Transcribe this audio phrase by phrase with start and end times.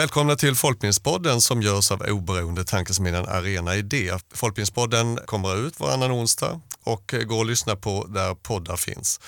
[0.00, 4.12] Välkomna till Folkbildningspodden som görs av oberoende tankesmedjan Arena Idé.
[4.34, 9.20] Folkbildningspodden kommer ut varannan onsdag och går att lyssna på där poddar finns.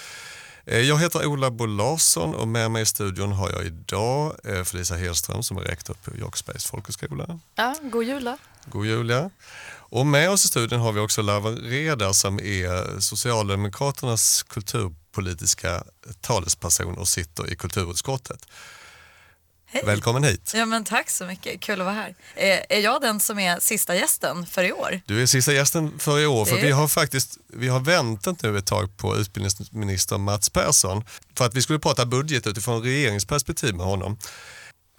[0.64, 4.64] Eh, jag heter Ola Bo Larsson och med mig i studion har jag idag eh,
[4.64, 7.40] Felicia Hedström som är rektor på Jocksbergs folkhögskola.
[7.54, 8.36] Ja, god jul då.
[8.66, 9.30] God jul ja.
[9.74, 15.84] Och med oss i studion har vi också Lavan Reda som är Socialdemokraternas kulturpolitiska
[16.20, 18.46] talesperson och sitter i kulturutskottet.
[19.74, 19.82] Hej.
[19.86, 20.52] Välkommen hit.
[20.54, 22.14] Ja, men tack så mycket, kul att vara här.
[22.34, 25.00] Eh, är jag den som är sista gästen för i år?
[25.06, 28.58] Du är sista gästen för i år för vi har faktiskt vi har väntat nu
[28.58, 31.04] ett tag på utbildningsminister Mats Persson
[31.36, 34.18] för att vi skulle prata budget utifrån regeringsperspektiv med honom.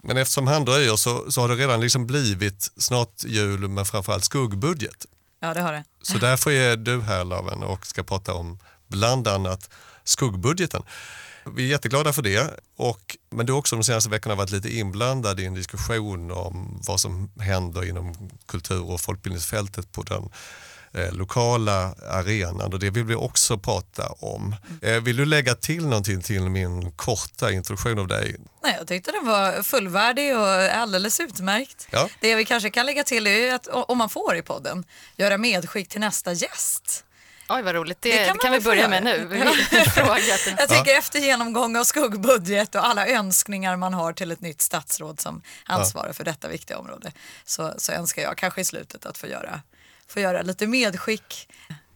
[0.02, 4.24] Men eftersom han dröjer så, så har det redan liksom blivit snart jul men framförallt
[4.24, 5.06] skuggbudget.
[5.40, 5.84] Ja, det har det.
[6.02, 9.70] Så därför är du här Laven och ska prata om bland annat
[10.04, 10.82] skuggbudgeten.
[11.46, 12.60] Vi är jätteglada för det.
[12.76, 16.80] Och, men du har också de senaste veckorna varit lite inblandad i en diskussion om
[16.86, 20.30] vad som händer inom kultur och folkbildningsfältet på den
[20.92, 24.56] eh, lokala arenan och det vill vi också prata om.
[24.82, 28.36] Eh, vill du lägga till någonting till min korta introduktion av dig?
[28.62, 31.88] Nej, jag tyckte den var fullvärdig och alldeles utmärkt.
[31.90, 32.08] Ja.
[32.20, 34.84] Det vi kanske kan lägga till är att om man får i podden,
[35.16, 37.04] göra medskick till nästa gäst.
[37.48, 37.98] Oj, vad roligt.
[38.00, 39.28] Det, Det det kan kan, vi börja med nu.
[40.58, 45.20] Jag tycker efter genomgång av skuggbudget och alla önskningar man har till ett nytt statsråd
[45.20, 47.12] som ansvarar för detta viktiga område
[47.44, 49.62] så, så önskar jag kanske i slutet att få göra,
[50.08, 51.48] få göra lite medskick.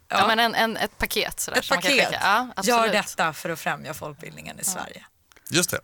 [0.08, 1.40] ja, men en, en, ett paket.
[1.40, 2.06] Sådär, Ett som man kan paket.
[2.06, 2.48] skicka.
[2.56, 5.04] Ja, Gör detta för att främja folkbildningen i Sverige.
[5.50, 5.80] Just det.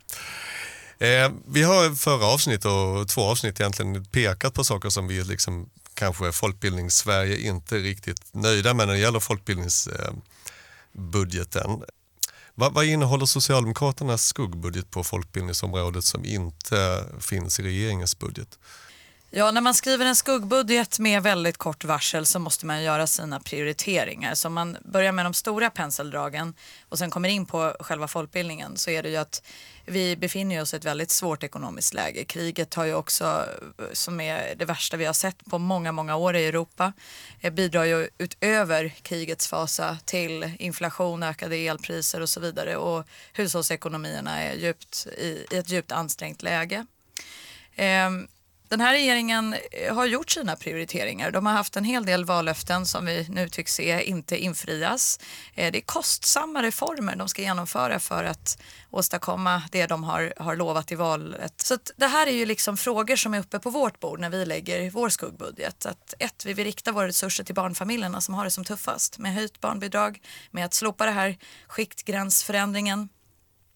[0.98, 5.70] Eh, vi har förra avsnitt och två avsnitt egentligen pekat på saker som vi liksom
[5.94, 11.82] kanske Folkbildningssverige inte riktigt nöjda med när det gäller folkbildningsbudgeten.
[12.54, 18.58] Vad, vad innehåller Socialdemokraternas skuggbudget på folkbildningsområdet som inte finns i regeringens budget?
[19.36, 23.40] Ja, när man skriver en skuggbudget med väldigt kort varsel så måste man göra sina
[23.40, 24.34] prioriteringar.
[24.34, 26.54] Så om man börjar med de stora penseldragen
[26.88, 29.42] och sen kommer in på själva folkbildningen så är det ju att
[29.84, 32.24] vi befinner oss i ett väldigt svårt ekonomiskt läge.
[32.24, 33.44] Kriget har ju också,
[33.92, 36.92] som är det värsta vi har sett på många, många år i Europa,
[37.40, 42.76] eh, bidrar ju utöver krigets fasa till inflation, ökade elpriser och så vidare.
[42.76, 46.86] Och hushållsekonomierna är djupt, i, i ett djupt ansträngt läge.
[47.76, 48.28] Ehm,
[48.76, 51.30] den här regeringen eh, har gjort sina prioriteringar.
[51.30, 55.20] De har haft en hel del vallöften som vi nu tycks se inte infrias.
[55.54, 60.56] Eh, det är kostsamma reformer de ska genomföra för att åstadkomma det de har, har
[60.56, 61.54] lovat i valet.
[61.56, 64.30] Så att det här är ju liksom frågor som är uppe på vårt bord när
[64.30, 65.86] vi lägger vår skuggbudget.
[65.86, 69.34] Att ett, vi vill rikta våra resurser till barnfamiljerna som har det som tuffast med
[69.34, 70.20] höjt barnbidrag,
[70.50, 73.08] med att slopa det här skiktgränsförändringen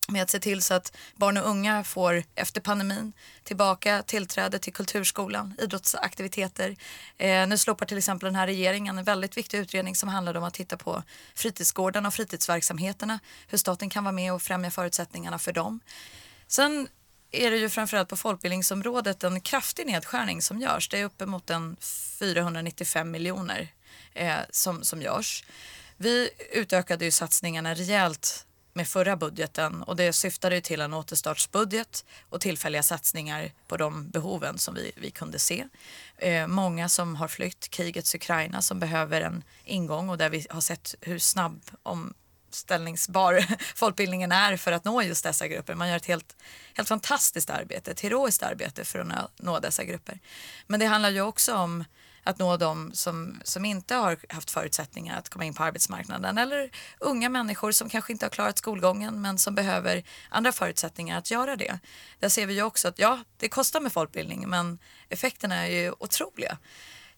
[0.09, 4.73] med att se till så att barn och unga får efter pandemin tillbaka tillträde till
[4.73, 6.77] kulturskolan, idrottsaktiviteter.
[7.19, 10.45] Eh, nu slopar till exempel den här regeringen en väldigt viktig utredning som handlade om
[10.45, 11.03] att titta på
[11.35, 15.81] fritidsgårdarna och fritidsverksamheterna, hur staten kan vara med och främja förutsättningarna för dem.
[16.47, 16.89] Sen
[17.31, 20.89] är det ju framförallt på folkbildningsområdet en kraftig nedskärning som görs.
[20.89, 21.77] Det är uppemot en
[22.19, 23.69] 495 miljoner
[24.15, 25.45] eh, som, som görs.
[25.97, 32.05] Vi utökade ju satsningarna rejält med förra budgeten och det syftade ju till en återstartsbudget
[32.29, 35.65] och tillfälliga satsningar på de behoven som vi, vi kunde se.
[36.17, 40.61] Eh, många som har flytt krigets Ukraina som behöver en ingång och där vi har
[40.61, 43.45] sett hur snabb omställningsbar
[43.77, 45.75] folkbildningen är för att nå just dessa grupper.
[45.75, 46.37] Man gör ett helt,
[46.75, 50.19] helt fantastiskt arbete, ett heroiskt arbete för att nå, nå dessa grupper.
[50.67, 51.84] Men det handlar ju också om
[52.28, 56.71] att nå dem som, som inte har haft förutsättningar att komma in på arbetsmarknaden eller
[56.99, 61.56] unga människor som kanske inte har klarat skolgången men som behöver andra förutsättningar att göra
[61.56, 61.78] det.
[62.19, 64.78] Där ser vi ju också att ja, det kostar med folkbildning men
[65.09, 66.59] effekterna är ju otroliga.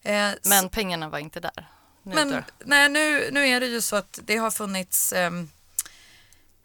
[0.01, 1.67] Eh, Men pengarna var inte där.
[2.03, 5.49] Nu men nej, nu, nu är det ju så att det har funnits ehm,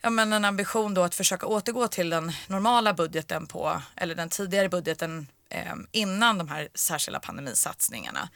[0.00, 4.28] ja, men en ambition då att försöka återgå till den normala budgeten på, eller den
[4.28, 8.28] tidigare budgeten Eh, innan de här särskilda pandemisatsningarna.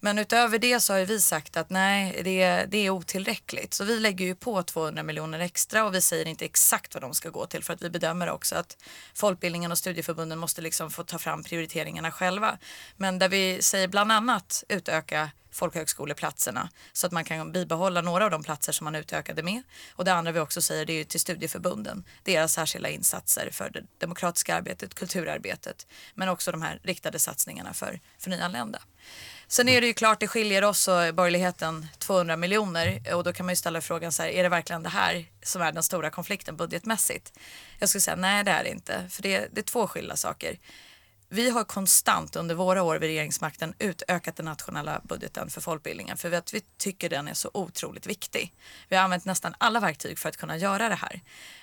[0.00, 3.74] Men utöver det så har ju vi sagt att nej, det, det är otillräckligt.
[3.74, 7.14] Så vi lägger ju på 200 miljoner extra och vi säger inte exakt vad de
[7.14, 8.76] ska gå till för att vi bedömer också att
[9.14, 12.58] folkbildningen och studieförbunden måste liksom få ta fram prioriteringarna själva.
[12.96, 18.30] Men där vi säger bland annat utöka folkhögskoleplatserna så att man kan bibehålla några av
[18.30, 19.62] de platser som man utökade med.
[19.90, 23.70] Och det andra vi också säger det är ju till studieförbunden, deras särskilda insatser för
[23.70, 28.78] det demokratiska arbetet, kulturarbetet, men också de här riktade satsningarna för, för nyanlända.
[29.50, 33.46] Sen är det ju klart, det skiljer oss och borgerligheten 200 miljoner och då kan
[33.46, 36.10] man ju ställa frågan så här, är det verkligen det här som är den stora
[36.10, 37.32] konflikten budgetmässigt?
[37.78, 40.58] Jag skulle säga nej, det är det inte, för det, det är två skilda saker.
[41.28, 46.32] vi har konstant under våra år vid regeringsmakten utökat den nationella budgeten för folkbildningen för
[46.32, 48.54] att vi tycker den är så otroligt viktig.
[48.88, 51.20] Vi har använt nästan alla verktyg för att kunna göra det här.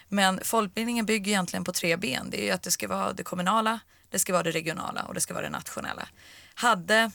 [0.08, 2.30] Men folkbildningen bygger egentligen på tre ben.
[2.30, 3.80] Det är ju att det ska vara det kommunala,
[4.10, 6.08] det ska vara det regionala och det ska vara det nationella.
[6.54, 7.12] Hade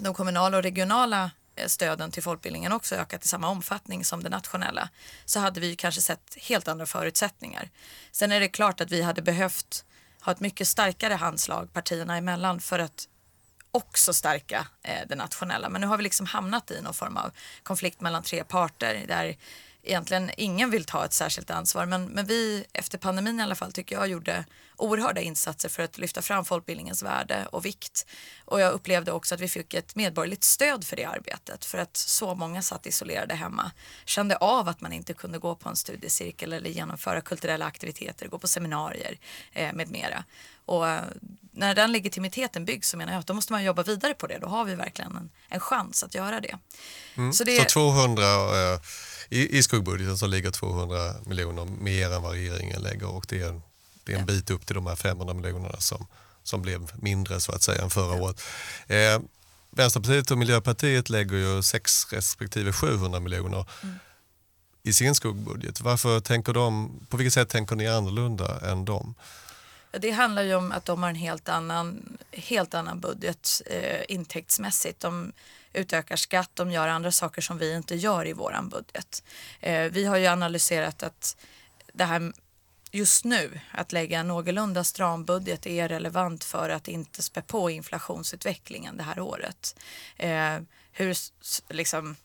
[0.00, 4.28] de kommunala och regionala eh, stöden till folkbildningen också ökat i samma omfattning som det
[4.28, 4.88] nationella
[5.24, 7.70] så hade vi kanske sett helt andra förutsättningar.
[8.12, 9.84] Sen är det klart att vi hade behövt
[10.20, 13.08] ha ett mycket starkare handslag partierna emellan för att
[13.70, 15.68] också stärka eh, det nationella.
[15.68, 17.30] Men nu har vi liksom hamnat i någon form av
[17.62, 19.36] konflikt mellan tre parter där
[19.88, 21.86] egentligen ingen vill ta ett särskilt ansvar.
[21.86, 24.44] Men, men vi efter pandemin i alla fall tycker jag gjorde
[24.76, 28.06] oerhörda insatser för att lyfta fram folkbildningens värde och vikt.
[28.44, 31.96] Och jag upplevde också att vi fick ett medborgerligt stöd för det arbetet för att
[31.96, 33.70] så många satt isolerade hemma,
[34.04, 38.38] kände av att man inte kunde gå på en studiecirkel eller genomföra kulturella aktiviteter, gå
[38.38, 39.18] på seminarier
[39.52, 40.24] eh, med mera.
[40.64, 41.00] Och eh,
[41.52, 44.38] när den legitimiteten byggs så menar jag att då måste man jobba vidare på det.
[44.38, 46.58] Då har vi verkligen en, en chans att göra det.
[47.16, 47.32] Mm.
[47.32, 47.56] Så, det...
[47.56, 48.80] så 200 eh,
[49.28, 53.60] i, i skuggbudgeten så ligger 200 miljoner mer än vad regeringen lägger och det är,
[54.04, 56.06] det är en bit upp till de här 500 miljonerna som,
[56.42, 58.42] som blev mindre så att säga än förra året.
[58.86, 59.20] Eh,
[59.70, 63.94] Vänsterpartiet och Miljöpartiet lägger ju 6 respektive 700 miljoner mm.
[64.82, 65.80] i sin skuggbudget.
[65.80, 69.14] Varför tänker de, på vilket sätt tänker ni annorlunda än dem?
[69.90, 75.00] Det handlar ju om att de har en helt annan, helt annan budget eh, intäktsmässigt.
[75.00, 75.32] De
[75.78, 79.22] utökar skatt, de gör andra saker som vi inte gör i våran budget.
[79.60, 81.36] Eh, vi har ju analyserat att
[81.92, 82.32] det här
[82.90, 87.70] just nu, att lägga en någorlunda stram budget är relevant för att inte spä på
[87.70, 89.80] inflationsutvecklingen det här året.
[90.16, 90.58] Eh,
[90.92, 91.16] hur
[91.68, 92.16] liksom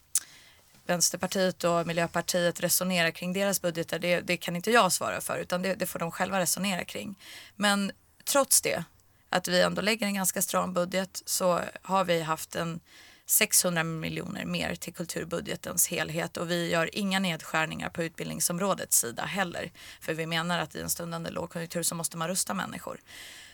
[0.85, 5.61] Vänsterpartiet och Miljöpartiet resonerar kring deras budgetar, det, det kan inte jag svara för utan
[5.61, 7.15] det, det, får de själva resonera kring.
[7.55, 7.91] Men
[8.23, 8.83] trots det,
[9.29, 12.79] att vi ändå lägger en ganska stram budget så har vi haft en
[13.25, 19.71] 600 miljoner mer till kulturbudgetens helhet och vi gör inga nedskärningar på utbildningsområdets sida heller.
[20.01, 22.99] För vi menar att i en stundande lågkonjunktur så måste man rusta människor.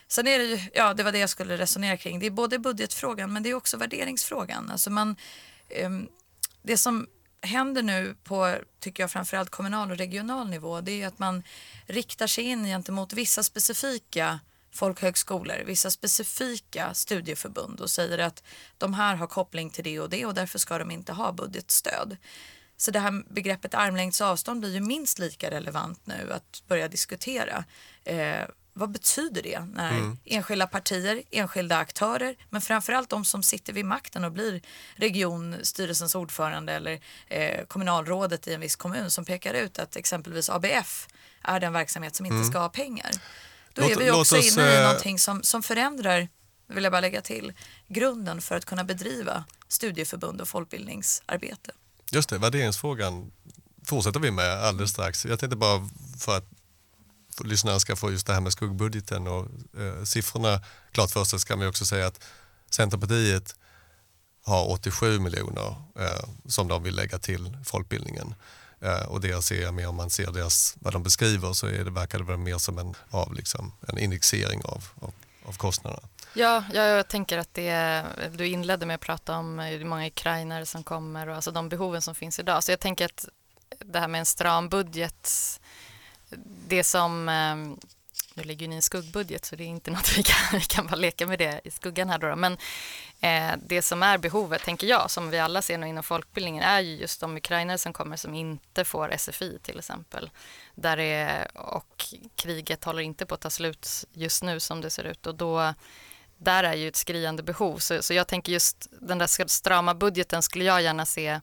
[0.08, 2.18] Sen är det ju, ja det var det jag skulle resonera kring.
[2.18, 4.70] Det är både budgetfrågan men det är också värderingsfrågan.
[4.70, 5.16] Alltså man,
[5.84, 6.08] um,
[6.62, 7.06] det som
[7.42, 11.42] händer nu på, tycker jag, framförallt kommunal och regional nivå, det är att man
[11.86, 14.40] riktar sig in gentemot vissa specifika
[14.72, 18.42] folkhögskolor, vissa specifika studieförbund och säger att
[18.78, 22.16] de här har koppling till det och det och därför ska de inte ha budgetstöd.
[22.76, 27.64] Så det här begreppet armlängds avstånd blir ju minst lika relevant nu att börja diskutera.
[28.04, 30.18] Eh, vad betyder det när mm.
[30.24, 34.62] enskilda partier, enskilda aktörer men framförallt de som sitter vid makten och blir
[34.94, 41.08] regionstyrelsens ordförande eller eh, kommunalrådet i en viss kommun som pekar ut att exempelvis ABF
[41.42, 42.48] är den verksamhet som inte mm.
[42.48, 43.10] ska ha pengar.
[43.72, 46.28] Då låt, är vi också oss, inne i eh, någonting som, som förändrar,
[46.66, 47.52] vill jag bara lägga till,
[47.88, 51.72] grunden för att kunna bedriva studieförbund och folkbildningsarbete.
[52.10, 53.32] Just det, värderingsfrågan
[53.84, 55.26] fortsätter vi med alldeles strax.
[55.26, 55.88] Jag tänkte bara
[56.18, 56.48] för att
[57.44, 59.46] lyssnarna ska få just det här med skuggbudgeten och
[59.80, 60.60] eh, siffrorna
[60.92, 62.24] klart för sig kan vi också säga att
[62.70, 63.54] Centerpartiet
[64.44, 68.34] har 87 miljoner eh, som de vill lägga till folkbildningen.
[68.80, 71.90] Eh, och det ser jag om man ser deras, vad de beskriver så är det,
[71.90, 75.12] verkar det vara mer som en, av liksom, en indexering av, av,
[75.44, 76.08] av kostnaderna.
[76.34, 80.66] Ja, jag tänker att det, du inledde med att prata om eh, hur många ukrainare
[80.66, 82.64] som kommer och alltså de behoven som finns idag.
[82.64, 83.28] Så jag tänker att
[83.78, 85.30] det här med en stram budget
[86.68, 87.56] det som, eh,
[88.34, 90.86] nu ligger ni i en skuggbudget så det är inte något vi kan, vi kan
[90.86, 92.58] bara leka med det i skuggan här då, men
[93.20, 96.80] eh, det som är behovet, tänker jag, som vi alla ser nu inom folkbildningen är
[96.80, 100.30] ju just de ukrainare som kommer som inte får SFI till exempel.
[100.74, 102.04] Där är, och
[102.36, 105.74] kriget håller inte på att ta slut just nu som det ser ut och då
[106.38, 107.78] där är ju ett skriande behov.
[107.78, 111.40] Så, så jag tänker just den där strama budgeten skulle jag gärna se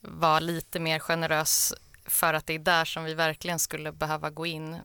[0.00, 1.74] vara lite mer generös
[2.04, 4.76] för att det är där som vi verkligen skulle behöva gå in.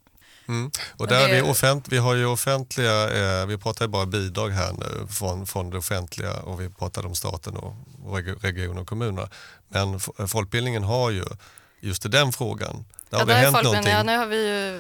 [0.48, 0.72] Mm.
[0.98, 1.36] Och där det...
[1.36, 5.70] vi, offent, vi har ju offentliga, eh, vi pratar bara bidrag här nu från, från
[5.70, 9.30] det offentliga och vi pratar om staten och, och regioner och kommuner.
[9.68, 11.26] Men folkbildningen har ju
[11.80, 13.92] just i den frågan där ja, har det hänt någonting.
[13.92, 14.80] Ja, nu har vi ju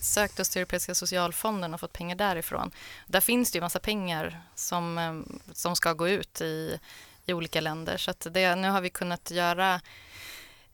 [0.00, 2.70] sökt oss till Europeiska socialfonden och fått pengar därifrån.
[3.06, 5.12] Där finns det ju massa pengar som, eh,
[5.52, 6.78] som ska gå ut i,
[7.26, 7.96] i olika länder.
[7.96, 9.80] Så det, nu har vi kunnat göra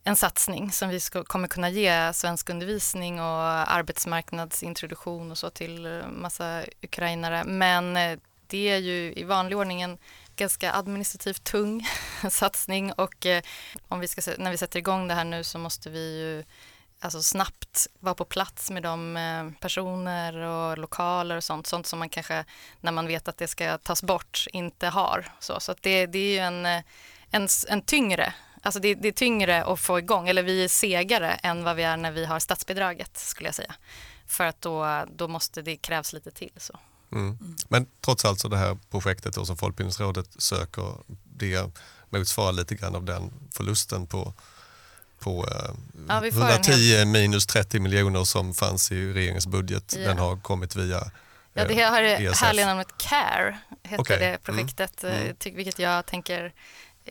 [0.07, 5.85] en satsning som vi ska, kommer kunna ge svensk undervisning och arbetsmarknadsintroduktion och så till
[5.85, 7.43] eh, massa ukrainare.
[7.43, 9.97] Men eh, det är ju i vanlig ordning en
[10.35, 11.87] ganska administrativt tung
[12.29, 13.43] satsning och eh,
[13.87, 16.43] om vi ska, när vi sätter igång det här nu så måste vi ju
[16.99, 22.09] alltså snabbt vara på plats med de personer och lokaler och sånt, sånt som man
[22.09, 22.45] kanske
[22.81, 25.31] när man vet att det ska tas bort inte har.
[25.39, 26.65] Så, så att det, det är ju en,
[27.31, 28.33] en, en tyngre
[28.67, 31.83] Alltså det, det, är tyngre att få igång, eller vi är segare än vad vi
[31.83, 33.75] är när vi har statsbidraget skulle jag säga.
[34.27, 36.51] För att då, då måste det krävs lite till.
[36.57, 36.79] Så.
[37.11, 37.37] Mm.
[37.67, 40.93] Men trots allt så det här projektet då som Folkbildningsrådet söker,
[41.23, 41.77] det
[42.09, 44.33] motsvarar lite grann av den förlusten på,
[45.19, 45.71] på eh,
[46.07, 47.07] ja, 110 hel...
[47.07, 49.95] minus 30 miljoner som fanns i regeringens budget.
[49.97, 50.07] Ja.
[50.07, 51.11] Den har kommit via
[51.53, 54.19] Ja, det har det e härliga namnet CARE, heter okay.
[54.19, 55.15] det projektet, mm.
[55.15, 55.35] Mm.
[55.55, 56.53] vilket jag tänker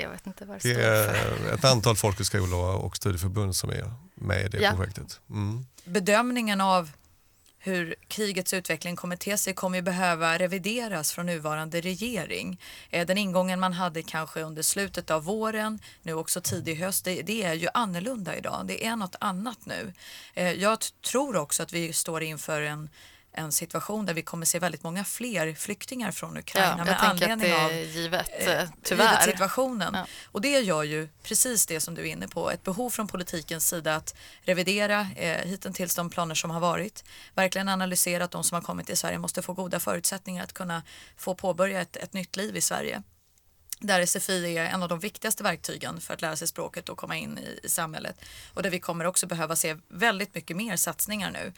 [0.00, 4.46] jag vet inte vad det, det är ett antal folkhögskolor och studieförbund som är med
[4.46, 4.72] i det ja.
[4.76, 5.20] projektet.
[5.30, 5.66] Mm.
[5.84, 6.90] Bedömningen av
[7.66, 12.60] hur krigets utveckling kommer te sig kommer ju behöva revideras från nuvarande regering.
[12.90, 17.22] Eh, den ingången man hade kanske under slutet av våren, nu också tidig höst, det,
[17.22, 18.64] det är ju annorlunda idag.
[18.66, 19.92] Det är något annat nu.
[20.34, 20.78] Eh, jag
[21.10, 22.88] tror också att vi står inför en
[23.36, 27.52] en situation där vi kommer se väldigt många fler flyktingar från Ukraina ja, med anledning
[27.54, 29.10] av givet, eh, tyvärr.
[29.10, 29.94] givet situationen.
[29.94, 30.06] Ja.
[30.24, 33.68] Och det gör ju precis det som du är inne på, ett behov från politikens
[33.68, 38.54] sida att revidera eh, hittills de planer som har varit, verkligen analysera att de som
[38.54, 40.82] har kommit till Sverige måste få goda förutsättningar att kunna
[41.16, 43.02] få påbörja ett, ett nytt liv i Sverige
[43.80, 47.16] där SFI är en av de viktigaste verktygen för att lära sig språket och komma
[47.16, 48.24] in i, i samhället.
[48.54, 51.52] Och där vi kommer också behöva se väldigt mycket mer satsningar nu.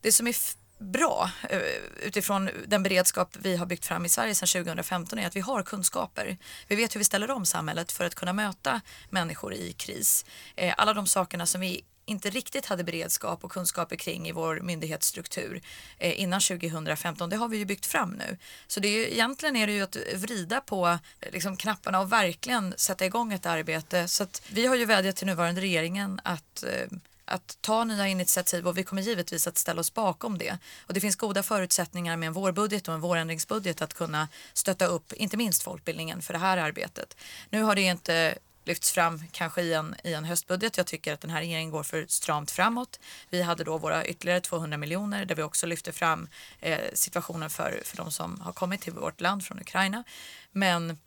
[0.00, 0.36] Det som är
[0.82, 1.60] bra eh,
[2.02, 5.62] utifrån den beredskap vi har byggt fram i Sverige sedan 2015 är att vi har
[5.62, 6.36] kunskaper.
[6.68, 10.24] Vi vet hur vi ställer om samhället för att kunna möta människor i kris.
[10.56, 14.60] Eh, alla de sakerna som vi inte riktigt hade beredskap och kunskaper kring i vår
[14.60, 15.62] myndighetsstruktur
[15.98, 17.30] eh, innan 2015.
[17.30, 18.38] Det har vi ju byggt fram nu.
[18.66, 20.98] Så det är ju, egentligen är det ju att vrida på
[21.32, 24.08] liksom, knapparna och verkligen sätta igång ett arbete.
[24.08, 26.86] Så att vi har ju vädjat till nuvarande regeringen att eh,
[27.24, 30.58] att ta nya initiativ och vi kommer givetvis att ställa oss bakom det.
[30.86, 35.12] Och det finns goda förutsättningar med en vårbudget och en vårändringsbudget att kunna stötta upp
[35.12, 37.16] inte minst folkbildningen för det här arbetet.
[37.50, 40.76] Nu har det inte lyfts fram kanske i en, i en höstbudget.
[40.76, 43.00] Jag tycker att den här regeringen går för stramt framåt.
[43.30, 46.28] Vi hade då våra ytterligare 200 miljoner där vi också lyfte fram
[46.60, 50.04] eh, situationen för, för de som har kommit till vårt land från Ukraina.
[50.52, 50.98] Men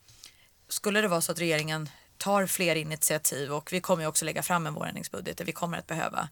[0.67, 4.67] skulle det vara så att regeringen tar fler initiativ och vi kommer också lägga fram
[4.67, 6.29] en vårändringsbudget där vi kommer att behöva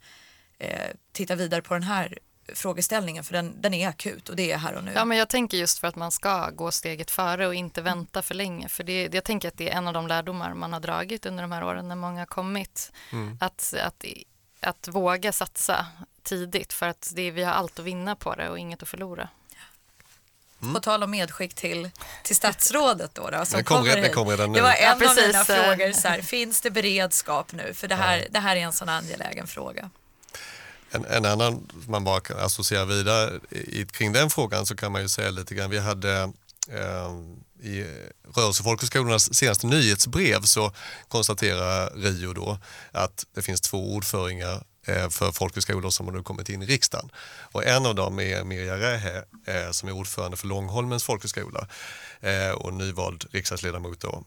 [0.59, 4.57] eh, titta vidare på den här frågeställningen för den, den är akut och det är
[4.57, 4.91] här och nu.
[4.95, 8.21] Ja, men jag tänker just för att man ska gå steget före och inte vänta
[8.21, 8.69] för länge.
[8.69, 11.43] För det, jag tänker att det är en av de lärdomar man har dragit under
[11.43, 12.91] de här åren när många har kommit.
[13.11, 13.37] Mm.
[13.41, 14.05] Att, att,
[14.59, 15.87] att våga satsa
[16.23, 19.29] tidigt för att det, vi har allt att vinna på det och inget att förlora.
[20.63, 20.73] Mm.
[20.73, 21.89] På tal om medskick till,
[22.23, 23.29] till statsrådet då.
[23.29, 24.57] då som det, kom, det, kom redan nu.
[24.57, 25.91] det var en ja, av mina frågor.
[25.91, 27.73] Så här, finns det beredskap nu?
[27.73, 28.25] För det här, ja.
[28.29, 29.89] det här är en sån angelägen fråga.
[30.91, 35.01] En, en annan, man bara kan associera vidare i, kring den frågan så kan man
[35.01, 36.31] ju säga lite grann, vi hade
[36.69, 37.11] eh,
[37.61, 37.85] i
[38.35, 40.71] Rörelsefolkhögskolornas senaste nyhetsbrev så
[41.07, 42.57] konstaterar Rio då
[42.91, 44.72] att det finns två ordföringar Eh,
[45.09, 47.09] för folkhögskolor som har nu kommit in i riksdagen.
[47.51, 51.67] Och en av dem är Mirja Rähä eh, som är ordförande för Långholmens folkhögskola
[52.21, 53.99] eh, och nyvald riksdagsledamot.
[53.99, 54.23] Då.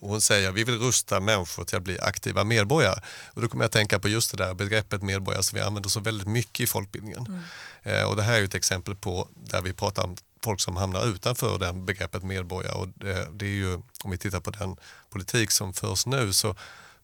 [0.00, 3.00] Hon säger att vi vill rusta människor till att bli aktiva medborgare.
[3.34, 5.90] Och då kommer jag att tänka på just det där begreppet medborgare som vi använder
[5.90, 7.42] så väldigt mycket i folkbildningen.
[7.84, 8.08] Mm.
[8.08, 11.58] Och det här är ett exempel på där vi pratar om folk som hamnar utanför
[11.58, 12.74] det begreppet medborgare.
[12.74, 14.76] Och det, det är ju, om vi tittar på den
[15.10, 16.56] politik som förs nu så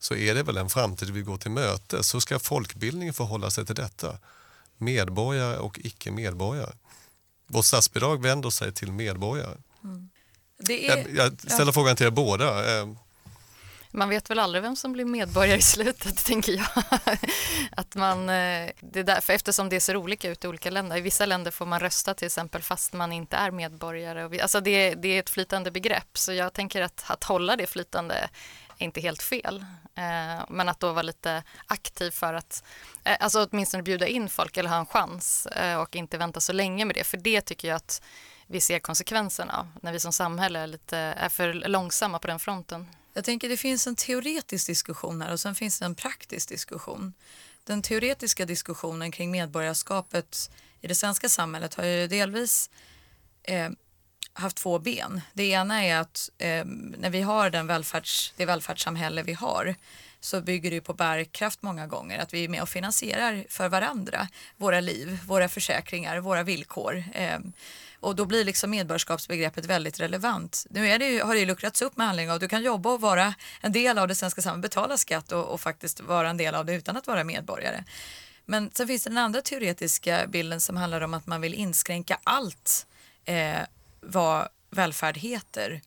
[0.05, 2.03] så är det väl en framtid vi går till möte.
[2.03, 4.19] Så ska folkbildningen förhålla sig till detta.
[4.79, 6.73] Medborgare och icke medborgare.
[7.47, 9.57] Vårt statsbidrag vänder sig till medborgare.
[9.85, 10.09] Mm.
[10.69, 11.73] Är, jag, jag, ställer ja.
[11.73, 12.79] frågan till er båda.
[12.81, 12.87] Eh,
[13.91, 16.85] man vet väl aldrig vem som blir medborgare i slutet, tänker jag.
[17.71, 20.97] att man, eh, det är därför, eftersom det ser olika ut i olika länder.
[20.97, 24.43] I vissa länder får man rösta till exempel fast man inte är medborgare.
[24.43, 28.29] Alltså det, det är ett flytande begrepp, så jag tänker att, att hålla det flytande
[28.85, 29.65] inte helt fel.
[29.95, 32.65] Eh, men att då vara lite aktiv för att
[33.05, 36.53] eh, alltså åtminstone bjuda in folk eller ha en chans eh, och inte vänta så
[36.53, 37.05] länge med det.
[37.05, 38.03] För det tycker jag att
[38.47, 42.39] vi ser konsekvenserna av när vi som samhälle är, lite, är för långsamma på den
[42.39, 42.89] fronten.
[43.15, 47.15] Jag tänker det finns en teoretisk diskussion här och sen finns det en praktisk diskussion.
[47.65, 50.51] Den teoretiska diskussionen kring medborgarskapet
[50.81, 52.71] i det svenska samhället har ju delvis
[53.43, 53.71] eh,
[54.35, 55.21] haft två ben.
[55.33, 56.65] Det ena är att eh,
[56.99, 59.75] när vi har den välfärds, det välfärdssamhälle vi har
[60.21, 62.19] så bygger det på bärkraft många gånger.
[62.19, 67.05] Att vi är med och finansierar för varandra våra liv, våra försäkringar, våra villkor.
[67.13, 67.39] Eh,
[68.01, 70.67] och då blir liksom medborgarskapsbegreppet väldigt relevant.
[70.71, 72.63] Nu är det ju, har det ju luckrats upp med anledning av att du kan
[72.63, 76.31] jobba och vara en del av det svenska samhället, betala skatt och, och faktiskt vara
[76.31, 77.85] en del av det utan att vara medborgare.
[78.47, 82.19] Men sen finns det den andra teoretiska bilden som handlar om att man vill inskränka
[82.25, 82.87] allt
[83.25, 83.61] eh,
[84.07, 85.83] vad välfärd heter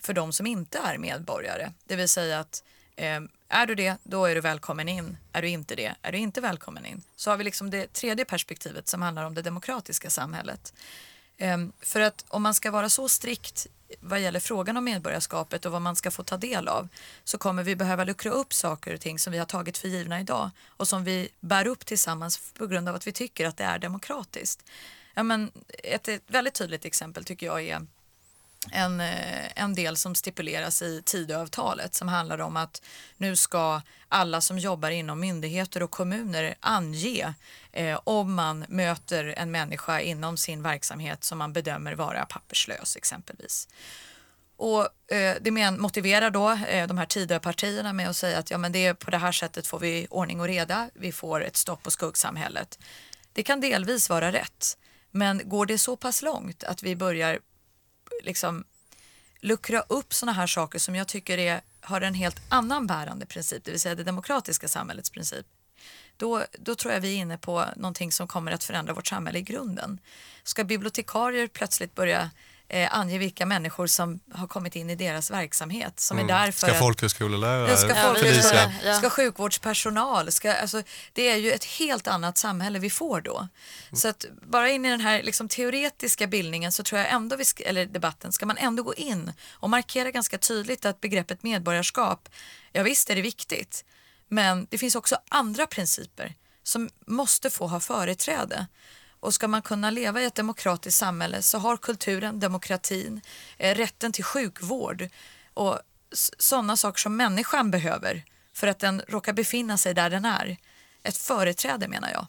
[0.00, 1.72] för de som inte är medborgare.
[1.84, 2.64] Det vill säga att
[2.96, 5.16] eh, är du det, då är du välkommen in.
[5.32, 7.02] Är du inte det, är du inte välkommen in.
[7.16, 10.74] Så har vi liksom det tredje perspektivet som handlar om det demokratiska samhället.
[11.36, 13.66] Eh, för att om man ska vara så strikt
[14.00, 16.88] vad gäller frågan om medborgarskapet och vad man ska få ta del av
[17.24, 20.20] så kommer vi behöva luckra upp saker och ting som vi har tagit för givna
[20.20, 23.64] idag och som vi bär upp tillsammans på grund av att vi tycker att det
[23.64, 24.64] är demokratiskt.
[25.14, 27.86] Ja, men ett, ett väldigt tydligt exempel tycker jag är
[28.70, 32.82] en, eh, en del som stipuleras i Tidöavtalet som handlar om att
[33.16, 37.34] nu ska alla som jobbar inom myndigheter och kommuner ange
[37.72, 43.68] eh, om man möter en människa inom sin verksamhet som man bedömer vara papperslös exempelvis.
[44.56, 48.58] Och eh, det men, motiverar då eh, de här Tidöpartierna med att säga att ja,
[48.58, 51.56] men det är på det här sättet får vi ordning och reda, vi får ett
[51.56, 52.78] stopp på skuggsamhället.
[53.32, 54.78] Det kan delvis vara rätt,
[55.12, 57.38] men går det så pass långt att vi börjar
[58.22, 58.64] liksom
[59.40, 63.64] luckra upp sådana här saker som jag tycker är, har en helt annan bärande princip,
[63.64, 65.46] det vill säga det demokratiska samhällets princip,
[66.16, 69.38] då, då tror jag vi är inne på någonting som kommer att förändra vårt samhälle
[69.38, 70.00] i grunden.
[70.42, 72.30] Ska bibliotekarier plötsligt börja
[72.72, 76.00] eh, ange vilka människor som har kommit in i deras verksamhet.
[76.00, 76.30] Som Mm.
[76.30, 78.72] är där för Ska att, folkhögskolelärare, ska, Felicia.
[78.84, 78.98] Ja.
[78.98, 83.48] ska sjukvårdspersonal, ska, alltså, det är ju ett helt annat samhälle vi får då.
[83.92, 87.44] Så att bara in i den här liksom, teoretiska bildningen så tror jag ändå, vi
[87.44, 92.28] ska, eller debatten, ska man ändå gå in och markera ganska tydligt att begreppet medborgarskap,
[92.72, 93.84] ja visst är det viktigt,
[94.28, 98.66] men det finns också andra principer som måste få ha företräde.
[99.22, 103.20] Och ska man kunna leva i ett demokratiskt samhälle så har kulturen, demokratin,
[103.58, 105.08] eh, rätten till sjukvård
[105.54, 105.78] och
[106.38, 108.24] sådana saker som människan behöver
[108.54, 110.56] för att den råkar befinna sig där den är.
[111.02, 112.26] Ett företräde menar jag.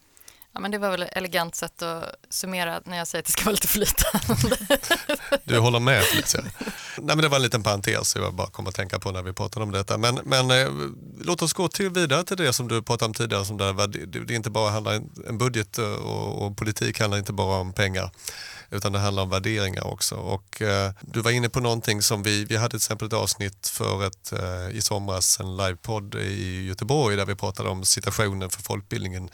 [0.52, 3.32] Ja, men det var väl ett elegant sätt att summera när jag säger att det
[3.32, 4.78] ska vara lite flytande.
[5.44, 6.44] Du håller med Felicia?
[6.98, 9.34] Nej, men det var en liten parentes jag bara kom att tänka på när vi
[9.34, 9.98] pratade om detta.
[9.98, 10.68] Men, men eh,
[11.22, 13.46] låt oss gå till, vidare till det som du pratade om tidigare.
[13.46, 17.34] Som där, det, det inte bara handlar, en budget eh, och, och politik handlar inte
[17.34, 18.12] bara om pengar
[18.74, 20.16] utan det handlar om värderingar också.
[20.16, 23.68] Och, eh, du var inne på någonting som vi, vi hade till exempel ett avsnitt
[23.68, 28.62] för ett, eh, i somras, en livepodd i Göteborg där vi pratade om situationen för
[28.62, 29.30] folkbildningen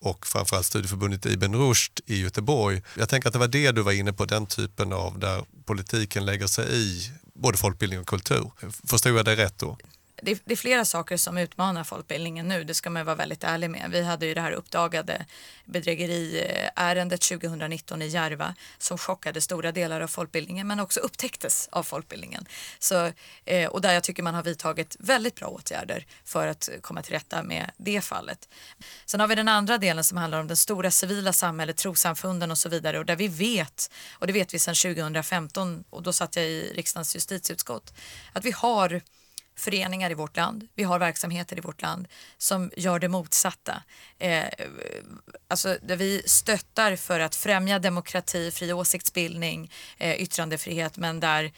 [0.00, 2.82] och framförallt studieförbundet Ibn Rushd i Göteborg.
[2.98, 6.26] Jag tänker att det var det du var inne på, den typen av där politiken
[6.26, 8.50] lägger sig i både folkbildning och kultur.
[8.84, 9.76] Förstod jag det rätt då?
[10.22, 13.44] Det, är, det är flera saker som utmanar folkbildningen nu, det ska man vara väldigt
[13.44, 13.90] ärlig med.
[13.90, 15.26] Vi hade ju det här uppdagade
[15.64, 22.46] bedrägeriärendet 2019 i Järva som chockade stora delar av folkbildningen men också upptäcktes av folkbildningen.
[22.78, 23.12] Så,
[23.44, 27.12] eh, och där jag tycker man har vidtagit väldigt bra åtgärder för att komma till
[27.12, 28.48] rätta med det fallet.
[29.06, 32.58] Sen har vi den andra delen som handlar om det stora civila samhället, trossamfunden och
[32.58, 36.36] så vidare och där vi vet, och det vet vi sedan 2015 och då satt
[36.36, 37.94] jag i riksdagens justitieutskott,
[38.32, 39.00] att vi har
[39.56, 42.08] föreningar i vårt land, vi har verksamheter i vårt land
[42.38, 43.82] som gör det motsatta.
[44.18, 44.44] Eh,
[45.48, 51.52] alltså där vi stöttar för att främja demokrati, fri åsiktsbildning, eh, yttrandefrihet men där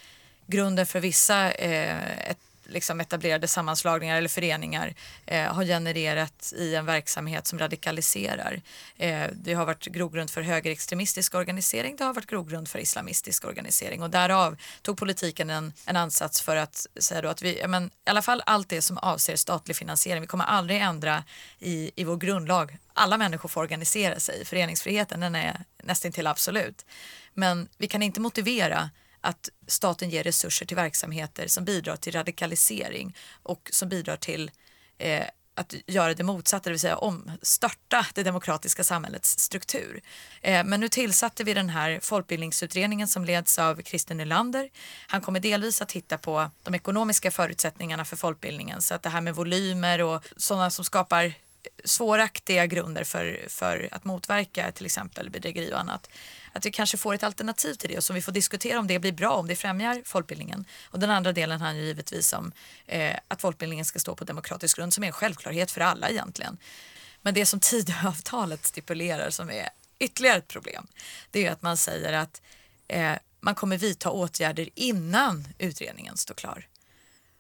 [0.47, 2.39] grunden för vissa eh, ett,
[2.73, 4.95] liksom etablerade sammanslagningar eller föreningar
[5.27, 8.63] eh, har genererat i en verksamhet som radikaliserar.
[8.97, 14.03] Eh, det har varit grogrund för högerextremistisk organisering, det har varit grogrund för islamistisk organisering
[14.03, 17.87] och därav tog politiken en, en ansats för att säga då att vi, ja, men,
[17.87, 21.25] i alla fall allt det som avser statlig finansiering, vi kommer aldrig ändra
[21.59, 22.79] i, i vår grundlag.
[22.95, 26.87] Alla människor får organisera sig, föreningsfriheten den är nästan till absolut.
[27.35, 28.91] Men vi kan inte motivera
[29.23, 34.51] att staten ger resurser till verksamheter som bidrar till radikalisering och som bidrar till
[34.99, 40.03] eh, att göra det motsatta, det vill säga omstörta det demokratiska samhällets struktur.
[40.41, 44.71] Eh, men nu tillsatte vi den här folkbildningsutredningen som leds av Christer Nylander.
[45.07, 49.21] Han kommer delvis att titta på de ekonomiska förutsättningarna för folkbildningen så att det här
[49.21, 51.35] med volymer och sådana som skapar
[51.85, 56.09] svåraktiga grunder för, för att motverka till exempel bedrägeri och annat.
[56.53, 58.99] Att vi kanske får ett alternativ till det och som vi får diskutera om det
[58.99, 60.65] blir bra, om det främjar folkbildningen.
[60.85, 62.53] Och den andra delen handlar ju givetvis om
[62.87, 66.59] eh, att folkbildningen ska stå på demokratisk grund som är en självklarhet för alla egentligen.
[67.23, 70.87] Men det som Tidöavtalet stipulerar som är ytterligare ett problem,
[71.31, 72.43] det är att man säger att
[72.89, 76.69] eh, man kommer vidta åtgärder innan utredningen står klar.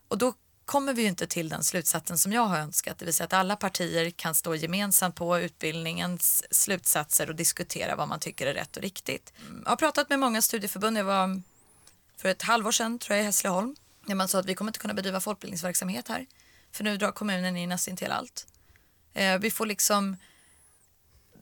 [0.08, 0.34] Och då
[0.72, 3.32] kommer vi ju inte till den slutsatsen som jag har önskat, det vill säga att
[3.32, 8.76] alla partier kan stå gemensamt på utbildningens slutsatser och diskutera vad man tycker är rätt
[8.76, 9.32] och riktigt.
[9.64, 11.42] Jag har pratat med många studieförbund, jag var
[12.16, 14.78] för ett halvår sedan tror jag i Hässleholm, när man sa att vi kommer inte
[14.78, 16.26] kunna bedriva folkbildningsverksamhet här,
[16.72, 18.46] för nu drar kommunen in nästan till allt.
[19.14, 20.16] Eh, vi får liksom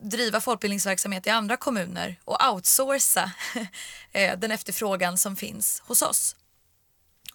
[0.01, 3.33] driva folkbildningsverksamhet i andra kommuner och outsourca
[4.13, 6.37] eh, den efterfrågan som finns hos oss.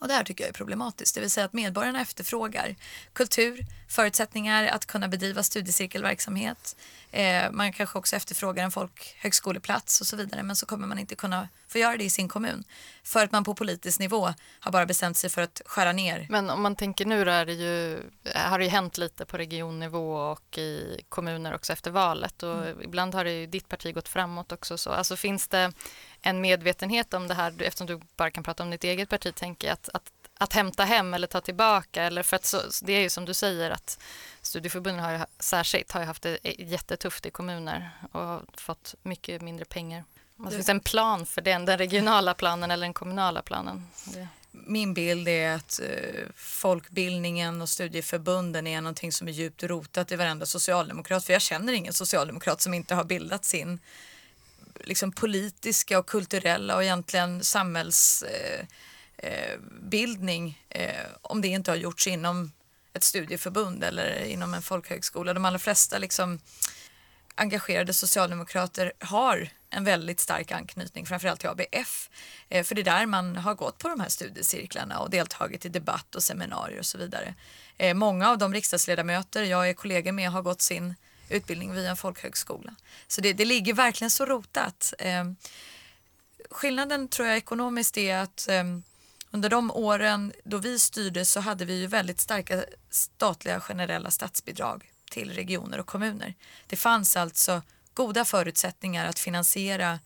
[0.06, 2.76] Och det här tycker jag är problematiskt, det vill säga att medborgarna efterfrågar
[3.14, 6.76] kultur, förutsättningar att kunna bedriva studiecirkelverksamhet.
[7.16, 11.16] Eh, man kanske också efterfrågar en folkhögskoleplats och så vidare men så kommer man inte
[11.16, 12.64] kunna få göra det i sin kommun
[13.04, 16.28] för att man på politisk nivå har bara bestämt sig för att skära ner.
[16.30, 18.02] Men om man tänker nu då är det ju,
[18.36, 22.82] har det ju hänt lite på regionnivå och i kommuner också efter valet och mm.
[22.82, 24.78] ibland har det ju ditt parti gått framåt också.
[24.78, 24.90] Så.
[24.90, 25.72] Alltså finns det
[26.22, 29.68] en medvetenhet om det här, eftersom du bara kan prata om ditt eget parti, tänker
[29.68, 32.04] jag, att, att, att hämta hem eller ta tillbaka?
[32.04, 34.00] Eller för att så, det är ju som du säger att
[34.42, 39.66] studieförbunden har ju, särskilt har ju haft det jättetufft i kommuner och fått mycket mindre
[39.66, 40.04] pengar.
[40.38, 43.88] Det finns en plan för den, den regionala planen eller den kommunala planen.
[44.06, 44.28] Det.
[44.52, 50.16] Min bild är att eh, folkbildningen och studieförbunden är någonting som är djupt rotat i
[50.16, 51.26] varenda socialdemokrat.
[51.26, 53.80] För jag känner ingen socialdemokrat som inte har bildat sin
[54.84, 58.66] liksom politiska och kulturella och egentligen samhällsbildning eh,
[60.70, 62.52] eh, om det inte har gjorts inom
[62.94, 65.34] ett studieförbund eller inom en folkhögskola.
[65.34, 66.40] De allra flesta liksom
[67.36, 72.10] engagerade socialdemokrater har en väldigt stark anknytning, framförallt till ABF.
[72.50, 75.70] Eh, för det är där man har gått på de här studiecirklarna och deltagit i
[75.70, 77.34] debatt och seminarier och så vidare.
[77.78, 80.96] Eh, många av de riksdagsledamöter jag är kollegor med har gått sin
[81.30, 82.76] utbildning via en folkhögskola.
[83.08, 84.94] Så det, det ligger verkligen så rotat.
[85.00, 85.26] Eh,
[86.50, 88.84] skillnaden tror jag ekonomiskt är att ehm,
[89.36, 94.92] under de åren då vi styrde så hade vi ju väldigt starka statliga generella statsbidrag
[95.12, 96.34] till regioner och kommuner.
[96.68, 97.62] Det fanns alltså
[97.94, 100.00] goda förutsättningar att finansiera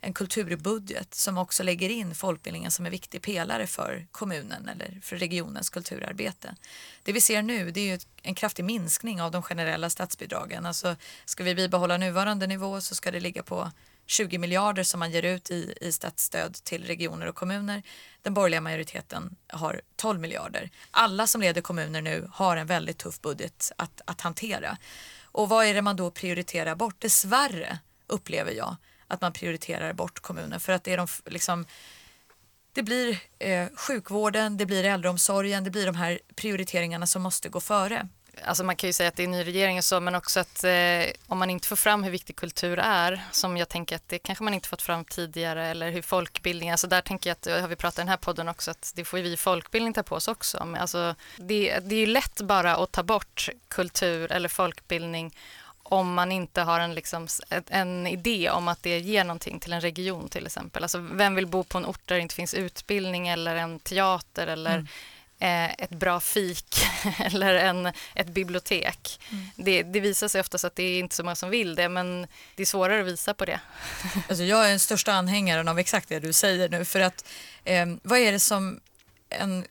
[0.00, 5.16] en kulturbudget som också lägger in folkbildningen som en viktig pelare för kommunen eller för
[5.16, 6.54] regionens kulturarbete.
[7.02, 10.66] Det vi ser nu det är en kraftig minskning av de generella statsbidragen.
[10.66, 13.70] Alltså ska vi bibehålla nuvarande nivå så ska det ligga på
[14.06, 17.82] 20 miljarder som man ger ut i, i statsstöd till regioner och kommuner.
[18.22, 20.70] Den borgerliga majoriteten har 12 miljarder.
[20.90, 24.78] Alla som leder kommuner nu har en väldigt tuff budget att, att hantera.
[25.24, 27.00] Och vad är det man då prioriterar bort?
[27.00, 31.66] Dessvärre upplever jag att man prioriterar bort kommunen för att det är de liksom
[32.74, 37.60] det blir eh, sjukvården, det blir äldreomsorgen, det blir de här prioriteringarna som måste gå
[37.60, 38.08] före
[38.44, 40.64] alltså man kan ju säga att det är ny regering och så, men också att
[40.64, 44.18] eh, om man inte får fram hur viktig kultur är, som jag tänker att det
[44.18, 47.68] kanske man inte fått fram tidigare, eller hur folkbildning, alltså där tänker jag att, har
[47.68, 50.28] vi pratat i den här podden också, att det får vi folkbildning ta på oss
[50.28, 50.64] också.
[50.64, 55.34] Men alltså, det, det är ju lätt bara att ta bort kultur eller folkbildning
[55.82, 57.28] om man inte har en, liksom,
[57.68, 60.82] en idé om att det ger någonting till en region till exempel.
[60.82, 64.46] Alltså, vem vill bo på en ort där det inte finns utbildning eller en teater
[64.46, 64.86] eller mm
[65.42, 66.76] ett bra fik
[67.18, 69.20] eller en, ett bibliotek.
[69.30, 69.44] Mm.
[69.56, 72.26] Det, det, visar sig oftast att det är inte så många som vill det men
[72.54, 73.60] det är svårare att visa på det.
[74.28, 77.28] Alltså jag är den största anhängaren av exakt det du säger nu för att
[77.64, 78.80] eh, vad är det som
[79.30, 79.64] en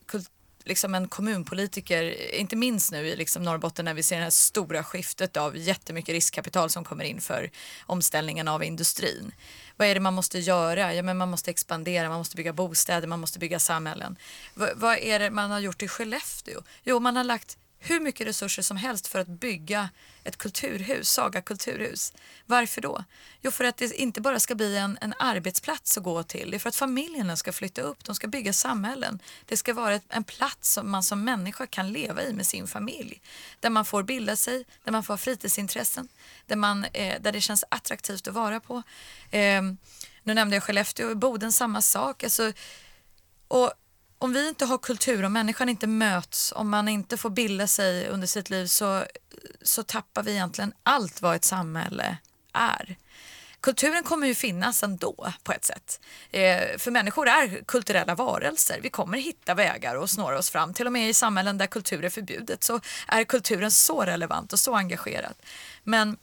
[0.64, 4.84] liksom en kommunpolitiker, inte minst nu i liksom Norrbotten när vi ser det här stora
[4.84, 7.52] skiftet av jättemycket riskkapital som kommer in för
[7.86, 9.32] omställningen av industrin.
[9.82, 10.94] Vad är det man måste göra?
[10.94, 14.16] Ja, men man måste expandera, man måste bygga bostäder, man måste bygga samhällen.
[14.54, 16.62] V vad är det man har gjort i Skellefteå?
[16.84, 19.90] Jo, man har lagt hur mycket resurser som helst för att bygga
[20.24, 22.14] ett kulturhus, Saga kulturhus.
[22.46, 23.04] Varför då?
[23.42, 26.52] Jo, för att det inte bara ska bli en, en arbetsplats att gå till.
[26.52, 29.20] Det är för att familjerna ska flytta upp, de ska bygga samhällen.
[29.46, 32.68] Det ska vara ett, en plats som man som människa kan leva i med sin
[32.68, 33.22] familj.
[33.60, 36.08] Där man får bilda sig, där man får ha fritidsintressen,
[36.48, 38.84] där, man, eh, där det känns attraktivt att vara på.
[39.32, 39.62] Eh,
[40.24, 42.24] nu nämnde jag Skellefteå, Boden samma sak.
[42.24, 42.54] Alltså,
[43.48, 43.74] och
[44.22, 48.08] om vi inte har kultur, om människan inte möts, om man inte får bilda sig
[48.08, 49.06] under sitt liv så,
[49.62, 52.18] så tappar vi egentligen allt vad ett samhälle
[52.54, 52.98] är.
[53.62, 56.00] Kulturen kommer ju finnas ändå på ett sätt.
[56.32, 58.80] Eh, för människor är kulturella varelser.
[58.82, 60.74] Vi kommer hitta vägar och snåra oss fram.
[60.74, 64.60] Till och med i samhällen där kultur är förbjudet så är kulturen så relevant och
[64.60, 65.34] så engagerad.
[65.84, 66.18] Men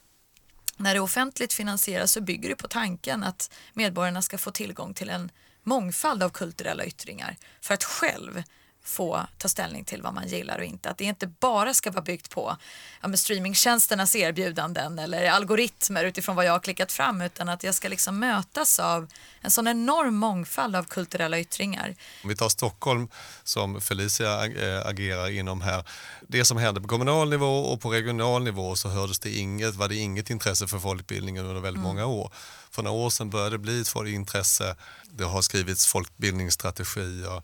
[0.76, 5.10] när det offentligt finansieras så bygger det på tanken att medborgarna ska få tillgång till
[5.10, 5.30] en
[5.62, 8.42] mångfald av kulturella yttringar för att själv
[8.88, 10.90] få ta ställning till vad man gillar och inte.
[10.90, 12.56] Att det inte bara ska vara byggt på
[13.02, 17.88] ja, streamingtjänsternas erbjudanden eller algoritmer utifrån vad jag har klickat fram utan att jag ska
[17.88, 19.08] liksom mötas av
[19.40, 21.94] en sån enorm mångfald av kulturella yttringar.
[22.22, 23.08] Om vi tar Stockholm
[23.44, 25.84] som Felicia äh, agerar inom här.
[26.28, 29.88] Det som hände på kommunal nivå och på regional nivå så hördes det inget, var
[29.88, 31.88] det inget intresse för folkbildningen under väldigt mm.
[31.88, 32.32] många år.
[32.78, 34.76] För några år sedan började det bli ett intresse.
[35.10, 37.42] Det har skrivits folkbildningsstrategier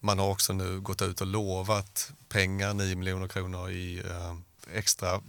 [0.00, 4.36] man har också nu gått ut och lovat pengar, 9 miljoner kronor i eh,
[4.78, 5.20] extra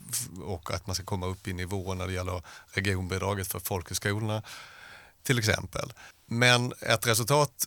[0.43, 4.41] och att man ska komma upp i nivå när det gäller regionbidraget för folkhögskolorna
[5.23, 5.93] till exempel.
[6.25, 7.65] Men ett resultat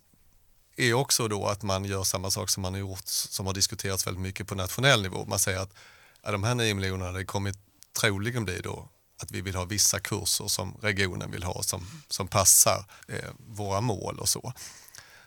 [0.77, 4.07] är också då att man gör samma sak som man har gjort som har diskuterats
[4.07, 5.25] väldigt mycket på nationell nivå.
[5.25, 5.75] Man säger att
[6.23, 7.55] ja, de här 9 miljonerna det kommer
[8.01, 8.89] troligen bli då
[9.23, 13.81] att vi vill ha vissa kurser som regionen vill ha som, som passar eh, våra
[13.81, 14.53] mål och så.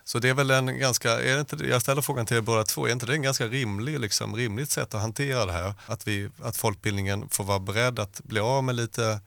[0.04, 2.88] Så det är väl en ganska, är inte, jag ställer frågan till er båda två,
[2.88, 5.74] är inte det en ganska rimlig, liksom, rimligt sätt att hantera det här?
[5.86, 9.22] Att, vi, att folkbildningen får vara beredd att bli av med lite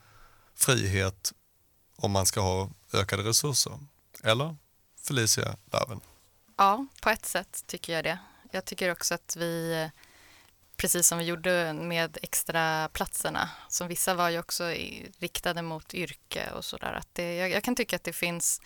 [0.54, 1.32] frihet
[1.96, 3.78] om man ska ha ökade resurser.
[4.22, 4.56] Eller?
[5.02, 6.00] Felicia Larven?
[6.56, 8.18] Ja, på ett sätt tycker jag det.
[8.50, 9.88] Jag tycker också att vi,
[10.76, 14.64] precis som vi gjorde med extra platserna, som vissa var ju också
[15.18, 18.60] riktade mot yrke och sådär, jag, jag kan tycka att det finns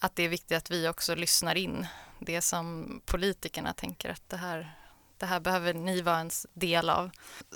[0.00, 1.86] att det är viktigt att vi också lyssnar in
[2.18, 4.74] det som politikerna tänker att det här,
[5.18, 7.10] det här behöver ni vara en del av.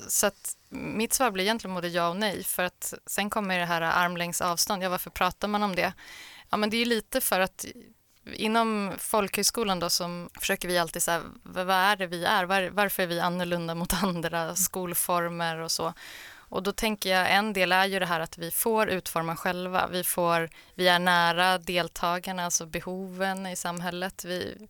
[0.09, 3.64] Så att mitt svar blir egentligen både ja och nej för att sen kommer det
[3.64, 4.83] här armlängds avstånd.
[4.83, 5.92] Ja, varför pratar man om det?
[6.51, 7.64] Ja, men det är lite för att
[8.32, 12.44] inom folkhögskolan då som försöker vi alltid säga vad är det vi är?
[12.44, 15.92] Var, varför är vi annorlunda mot andra skolformer och så?
[16.54, 19.87] Och då tänker jag en del är ju det här att vi får utforma själva.
[19.87, 24.24] Vi, får, vi är nära deltagarna, alltså behoven i samhället.
[24.24, 24.68] Vi,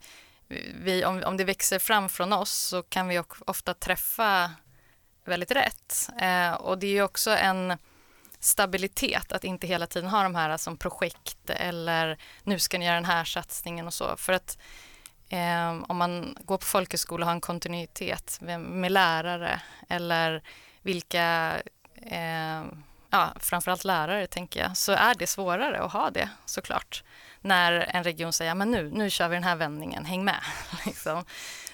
[0.82, 4.50] vi, om, om det växer fram från oss så kan vi ofta träffa
[5.24, 6.08] väldigt rätt.
[6.20, 7.78] Eh, och det är också en
[8.44, 12.94] stabilitet att inte hela tiden ha de här som projekt eller nu ska ni göra
[12.94, 14.16] den här satsningen och så.
[14.16, 14.58] För att
[15.28, 20.42] eh, om man går på folkhögskola och har en kontinuitet med, med lärare eller
[20.82, 21.56] vilka,
[22.02, 22.62] eh,
[23.10, 27.04] ja, framförallt lärare tänker jag, så är det svårare att ha det såklart.
[27.40, 30.40] När en region säger, men nu, nu kör vi den här vändningen, häng med.
[30.86, 31.24] liksom.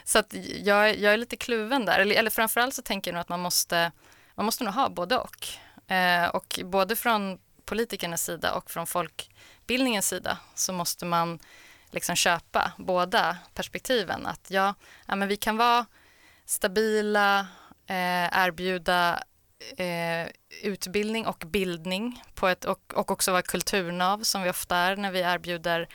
[0.05, 3.21] Så att jag, jag är lite kluven där, eller, eller framförallt så tänker jag nog
[3.21, 3.93] att man måste,
[4.35, 5.47] man måste nog ha både och.
[5.91, 11.39] Eh, och både från politikernas sida och från folkbildningens sida så måste man
[11.91, 14.27] liksom köpa båda perspektiven.
[14.27, 14.75] Att ja,
[15.07, 15.87] ja men vi kan vara
[16.45, 17.41] stabila,
[17.87, 19.23] eh, erbjuda
[19.77, 20.29] eh,
[20.63, 25.11] utbildning och bildning på ett, och, och också vara kulturnav som vi ofta är när
[25.11, 25.89] vi erbjuder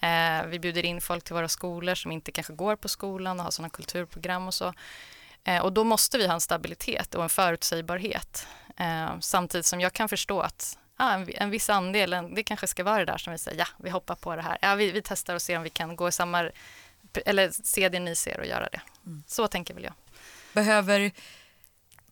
[0.00, 3.44] eh, vi bjuder in folk till våra skolor som inte kanske går på skolan och
[3.44, 4.72] har sådana kulturprogram och så.
[5.44, 8.46] Eh, och då måste vi ha en stabilitet och en förutsägbarhet.
[8.76, 12.66] Eh, samtidigt som jag kan förstå att ja, en, en viss andel, en, det kanske
[12.66, 14.58] ska vara det där som vi säger, ja, vi hoppar på det här.
[14.62, 16.50] Ja, vi, vi testar och ser om vi kan gå i samma,
[17.26, 18.80] eller se det ni ser och göra det.
[19.06, 19.22] Mm.
[19.26, 19.94] Så tänker väl jag.
[20.52, 21.12] Behöver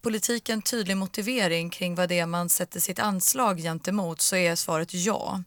[0.03, 4.95] politiken tydlig motivering kring vad det är man sätter sitt anslag gentemot så är svaret
[4.95, 5.43] ja.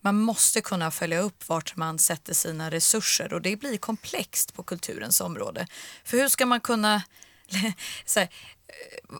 [0.00, 4.62] Man måste kunna följa upp vart man sätter sina resurser och det blir komplext på
[4.62, 5.66] kulturens område.
[6.04, 7.02] För hur ska man kunna
[8.16, 8.28] här,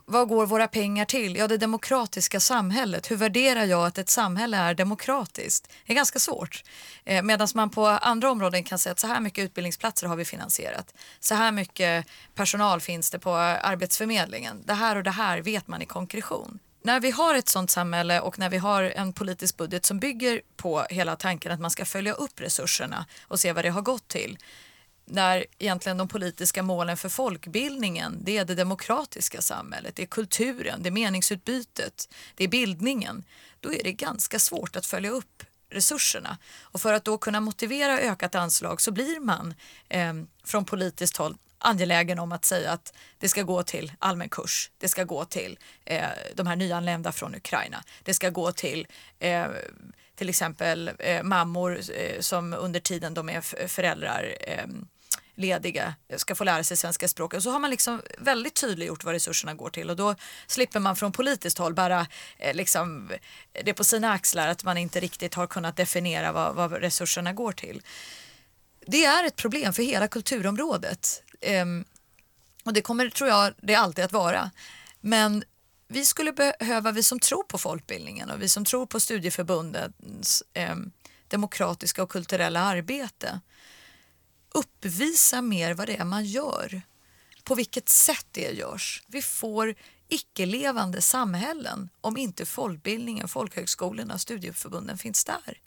[0.05, 1.35] vad går våra pengar till?
[1.35, 3.11] Ja, det demokratiska samhället.
[3.11, 5.69] Hur värderar jag att ett samhälle är demokratiskt?
[5.85, 6.63] Det är ganska svårt.
[7.05, 10.25] Eh, Medan man på andra områden kan säga att så här mycket utbildningsplatser har vi
[10.25, 10.93] finansierat.
[11.19, 12.05] Så här mycket
[12.35, 14.63] personal finns det på Arbetsförmedlingen.
[14.65, 16.59] Det här och det här vet man i konkretion.
[16.81, 20.41] När vi har ett sånt samhälle och när vi har en politisk budget som bygger
[20.55, 24.07] på hela tanken att man ska följa upp resurserna och se vad det har gått
[24.07, 24.37] till
[25.09, 30.83] när egentligen de politiska målen för folkbildningen det är det demokratiska samhället, det är kulturen,
[30.83, 33.23] det är meningsutbytet, det är bildningen.
[33.59, 36.37] Då är det ganska svårt att följa upp resurserna.
[36.61, 39.53] Och för att då kunna motivera ökat anslag så blir man
[39.89, 44.71] eh, från politiskt håll angelägen om att säga att det ska gå till allmän kurs,
[44.77, 46.03] det ska gå till eh,
[46.35, 48.87] de här nyanlända från Ukraina, det ska gå till
[49.19, 49.47] eh,
[50.15, 54.67] till exempel eh, mammor eh, som under tiden de är föräldrar eh,
[55.37, 57.43] lediga ska få lära sig svenska språket.
[57.43, 60.15] Så har man liksom väldigt tydliggjort vad resurserna går till och då
[60.47, 63.11] slipper man från politiskt håll bara eh, liksom,
[63.63, 67.51] det på sina axlar att man inte riktigt har kunnat definiera vad, vad resurserna går
[67.51, 67.81] till.
[68.87, 71.85] Det är ett problem för hela kulturområdet ehm,
[72.63, 74.51] och det kommer, tror jag, det alltid att vara.
[75.01, 75.43] Men
[75.87, 80.75] vi skulle behöva, vi som tror på folkbildningen och vi som tror på studieförbundens eh,
[81.27, 83.39] demokratiska och kulturella arbete
[84.57, 86.81] uppvisa mer vad det är man gör.
[87.43, 89.03] På vilket sätt det görs.
[89.07, 89.75] Vi får
[90.07, 95.59] icke-levande samhällen om inte folkbildningen, folkhögskolorna, studieförbunden finns där.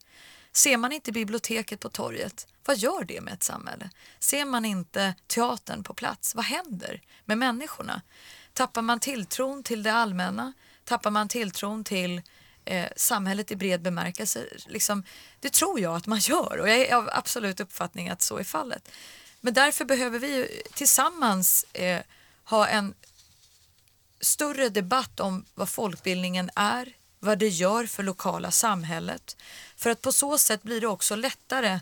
[0.53, 3.91] Ser man inte biblioteket på torget, vad gör det med ett samhälle?
[4.19, 8.03] Ser man inte teatern på plats, vad händer med människorna?
[8.53, 10.53] Tappar man tilltron till det allmänna?
[10.85, 12.23] Tappar man tilltron till
[12.71, 14.45] eh, samhället i bred bemärkelse.
[14.67, 15.03] Liksom,
[15.41, 18.45] det tror jag att man gör och jag är av absolut uppfattning att så är
[18.45, 18.89] fallet.
[19.41, 22.01] Men därför behöver vi tillsammans eh,
[22.45, 22.95] ha en
[24.21, 29.37] större debatt om vad folkbildningen är, vad det gör för lokala samhället.
[29.77, 31.81] För att på så sätt blir det också lättare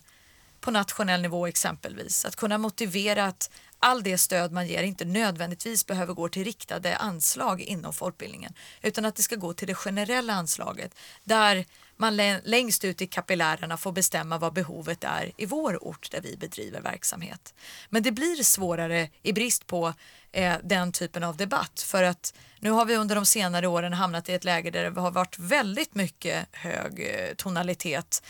[0.60, 5.86] på nationell nivå exempelvis att kunna motivera att all det stöd man ger inte nödvändigtvis
[5.86, 10.32] behöver gå till riktade anslag inom folkbildningen utan att det ska gå till det generella
[10.32, 11.64] anslaget där
[11.96, 16.36] man längst ut i kapillärerna får bestämma vad behovet är i vår ort där vi
[16.36, 17.54] bedriver verksamhet.
[17.88, 19.94] Men det blir svårare i brist på
[20.32, 24.28] eh, den typen av debatt för att nu har vi under de senare åren hamnat
[24.28, 28.22] i ett läge där det har varit väldigt mycket hög eh, tonalitet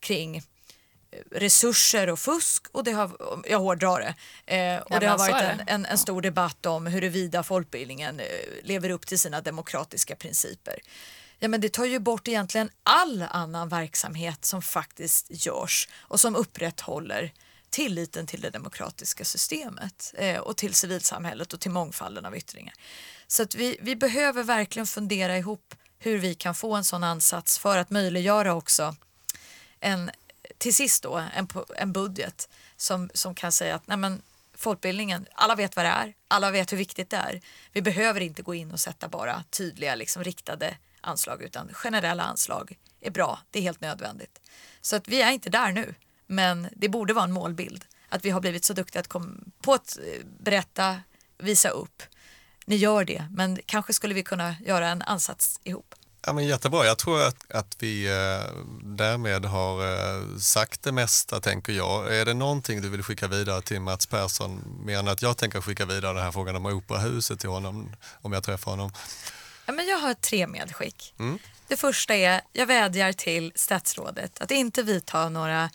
[0.00, 0.42] kring
[1.30, 3.10] resurser och fusk och det har,
[3.48, 4.14] jag hårdrar det.
[4.56, 8.26] Eh, och ja, det har varit en, en, en, stor debatt om huruvida folkbildningen eh,
[8.62, 10.78] lever upp till sina demokratiska principer.
[11.38, 16.36] Ja, men det tar ju bort egentligen all annan verksamhet som faktiskt görs och som
[16.36, 17.32] upprätthåller
[17.70, 22.74] tilliten till det demokratiska systemet eh, och till civilsamhället och till mångfalden av yttringar.
[23.26, 27.58] Så att vi, vi behöver verkligen fundera ihop hur vi kan få en sån ansats
[27.58, 28.96] för att möjliggöra också
[29.80, 30.10] en,
[30.58, 34.22] till sist då en, en budget som, som kan säga att nej men,
[34.54, 37.40] folkbildningen, alla vet vad det är, alla vet hur viktigt det är.
[37.72, 42.78] Vi behöver inte gå in och sätta bara tydliga liksom, riktade anslag utan generella anslag
[43.00, 44.40] är bra, det är helt nödvändigt.
[44.80, 45.94] Så att vi är inte där nu,
[46.26, 49.74] men det borde vara en målbild att vi har blivit så duktiga att kom, på
[49.74, 51.00] att eh, berätta,
[51.38, 52.02] visa upp.
[52.66, 55.94] Ni gör det, men kanske skulle vi kunna göra en ansats ihop.
[56.26, 56.86] Ja, men jättebra.
[56.86, 62.16] Jag tror att, att vi eh, därmed har eh, sagt det mesta, tänker jag.
[62.16, 65.60] Är det någonting du vill skicka vidare till Mats Persson, mer än att jag tänker
[65.60, 68.92] skicka vidare den här frågan om operahuset till honom, om jag träffar honom?
[69.66, 71.14] Ja, men jag har tre medskick.
[71.18, 71.38] Mm.
[71.68, 75.70] Det första är, jag vädjar till statsrådet att inte vidta några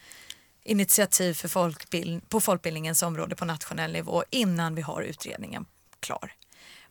[0.64, 5.66] initiativ för folkbild på folkbildningens område på nationell nivå innan vi har utredningen
[6.00, 6.34] klar.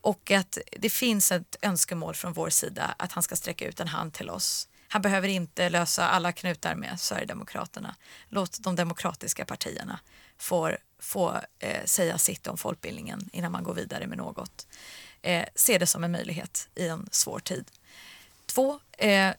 [0.07, 3.89] Och att det finns ett önskemål från vår sida att han ska sträcka ut en
[3.89, 4.69] hand till oss.
[4.89, 7.97] Han behöver inte lösa alla knutar med Sverigedemokraterna.
[8.29, 10.01] Låt de demokratiska partierna
[10.39, 14.67] få, få eh, säga sitt om folkbildningen innan man går vidare med något.
[15.23, 17.65] Eh, se det som en möjlighet i en svår tid.
[18.47, 19.31] Två, eh,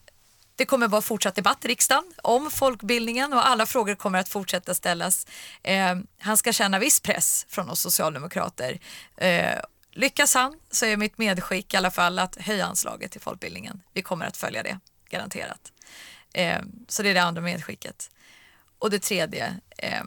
[0.56, 4.74] det kommer vara fortsatt debatt i riksdagen om folkbildningen och alla frågor kommer att fortsätta
[4.74, 5.26] ställas.
[5.62, 8.80] Eh, han ska känna viss press från oss socialdemokrater
[9.16, 9.58] eh,
[9.98, 13.82] Lyckas han så är mitt medskick i alla fall att höja anslaget till folkbildningen.
[13.92, 15.72] Vi kommer att följa det, garanterat.
[16.32, 18.10] Eh, så det är det andra medskicket.
[18.78, 20.02] Och det tredje, eh,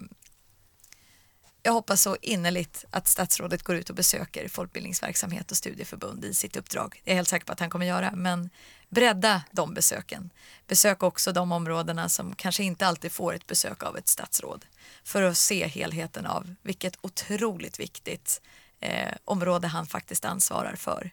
[1.62, 6.56] jag hoppas så innerligt att statsrådet går ut och besöker folkbildningsverksamhet och studieförbund i sitt
[6.56, 7.00] uppdrag.
[7.04, 8.50] Det är jag helt säker på att han kommer göra, men
[8.88, 10.30] bredda de besöken.
[10.66, 14.64] Besök också de områdena som kanske inte alltid får ett besök av ett statsråd
[15.04, 18.40] för att se helheten av vilket otroligt viktigt
[18.82, 21.10] eh, område han faktiskt ansvarar för.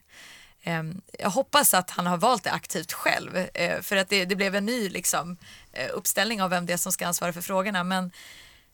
[0.62, 0.82] Eh,
[1.18, 4.54] jag hoppas att han har valt det aktivt själv eh, för att det, det, blev
[4.54, 5.36] en ny liksom,
[5.72, 7.84] eh, uppställning av vem det är som ska ansvara för frågorna.
[7.84, 8.10] Men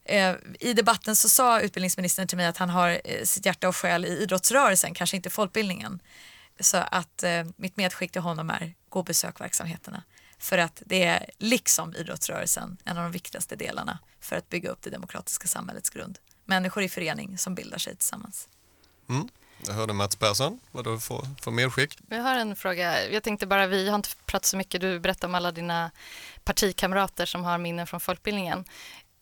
[0.05, 3.77] eh, i debatten så sa utbildningsministern till mig att han har eh, sitt hjärta och
[3.77, 6.01] själ i idrottsrörelsen, kanske inte folkbildningen.
[6.61, 10.03] Så att eh, mitt medskick till honom är gå och besök verksamheterna.
[10.39, 14.83] För att det är liksom idrottsrörelsen en av de viktigaste delarna för att bygga upp
[14.83, 16.19] det demokratiska samhällets grund.
[16.45, 18.49] Människor i förening som bildar sig tillsammans.
[19.09, 19.29] Mm.
[19.67, 21.99] Jag hörde Mats Persson, vad du får för medskick?
[22.09, 23.09] Jag har en fråga.
[23.09, 25.91] Jag tänkte bara, vi har inte pratat så mycket, du berättar om alla dina
[26.45, 28.65] partikamrater som har minnen från folkbildningen.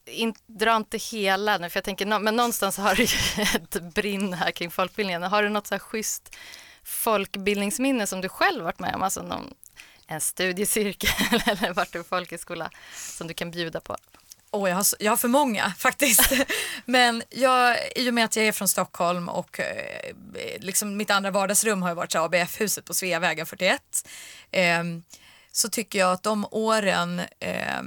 [0.06, 4.32] In, dra inte hela nu, för jag tänker, men någonstans har du ju ett brinn
[4.32, 5.22] här kring folkbildningen.
[5.22, 6.36] Har du något så här schysst
[6.84, 9.02] folkbildningsminne som du själv varit med om?
[9.02, 9.54] Alltså någon,
[10.06, 13.96] en studiecirkel eller varit på folkhögskola som du kan bjuda på?
[14.54, 16.32] Oh, jag, har, jag har för många faktiskt.
[16.84, 20.12] Men jag, i och med att jag är från Stockholm och eh,
[20.58, 24.08] liksom mitt andra vardagsrum har varit ABF-huset på Sveavägen 41.
[24.50, 24.84] Eh,
[25.52, 27.82] så tycker jag att de åren eh,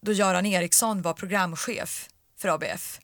[0.00, 3.00] då Göran Eriksson var programchef för ABF,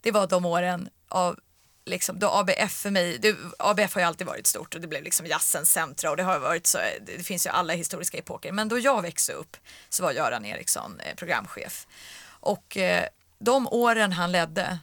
[0.00, 1.38] det var de åren av
[1.86, 5.02] liksom, då ABF för mig, det, ABF har ju alltid varit stort och det blev
[5.02, 8.52] liksom jazzens centra och det har varit så, det finns ju alla historiska epoker.
[8.52, 9.56] Men då jag växte upp
[9.88, 11.86] så var Göran Eriksson eh, programchef.
[12.26, 13.06] Och eh,
[13.38, 14.78] de åren han ledde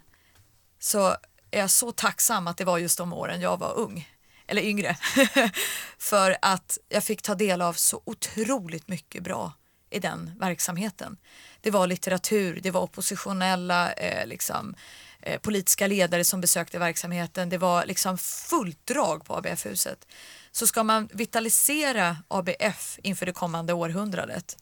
[0.80, 1.18] så
[1.52, 4.10] är jag så tacksam att det var just de åren jag var ung,
[4.48, 4.98] eller yngre.
[5.98, 9.54] För att jag fick ta del av så otroligt mycket bra
[9.90, 11.18] i den verksamheten.
[11.62, 14.76] Det var litteratur, det var oppositionella eh, liksom,
[15.22, 17.50] eh, politiska ledare som besökte verksamheten.
[17.50, 20.08] Det var liksom fullt drag på ABF-huset.
[20.52, 24.58] Så ska man vitalisera ABF inför det kommande århundradet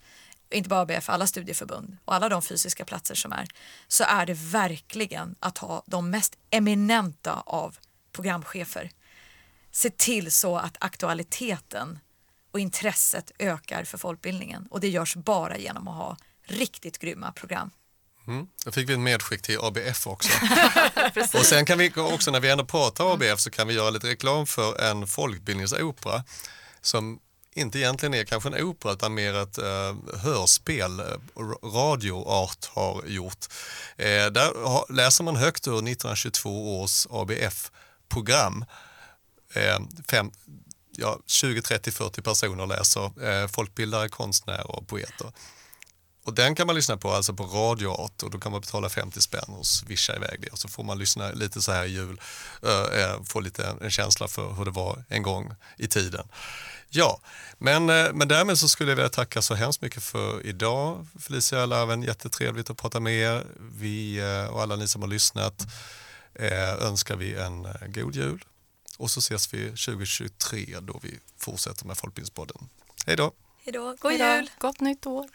[0.52, 3.48] inte bara ABF, alla studieförbund och alla de fysiska platser som är,
[3.88, 7.78] så är det verkligen att ha de mest eminenta av
[8.12, 8.92] programchefer
[9.72, 12.00] se till så att aktualiteten
[12.52, 14.68] och intresset ökar för folkbildningen.
[14.72, 17.72] Och det görs bara genom att ha riktigt grymma program.
[18.30, 18.48] Mm.
[18.66, 20.30] Då fick vi en medskick till ABF också.
[21.38, 24.08] och sen kan vi också när vi ändå pratar ABF så kan vi göra lite
[24.08, 26.24] reklam för en folkbildningsopera
[26.82, 27.20] som
[27.54, 31.02] inte egentligen är kanske en opera utan mer ett eh, hörspel,
[31.64, 33.46] radioart har gjort.
[33.98, 38.66] Eh, där har, läser man högt ur 1922 års ABF-program.
[39.54, 40.32] Eh, fem,
[40.96, 45.32] ja, 20, 30, 40 personer läser, eh, folkbildare, konstnärer och poeter.
[46.30, 49.22] Och den kan man lyssna på alltså på radioart och då kan man betala 50
[49.22, 52.22] spänn och swisha iväg det och så får man lyssna lite så här i jul,
[52.64, 56.28] äh, få lite en känsla för hur det var en gång i tiden.
[56.90, 57.20] Ja,
[57.58, 61.08] men, eh, men därmed så skulle jag vilja tacka så hemskt mycket för idag.
[61.20, 63.46] Felicia Larven, jättetrevligt att prata med er.
[63.60, 64.22] Vi
[64.52, 65.68] och alla ni som har lyssnat
[66.80, 68.46] önskar vi en god jul
[68.98, 72.70] och så ses vi 2023 då vi fortsätter med Folkbildningspodden.
[73.06, 73.49] Hej då!
[73.70, 74.50] Hej då, god jul!
[74.58, 75.26] Gott nytt år!